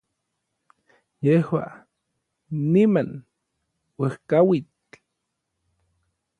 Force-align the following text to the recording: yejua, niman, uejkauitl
yejua, 1.25 1.65
niman, 2.71 3.09
uejkauitl 4.01 4.93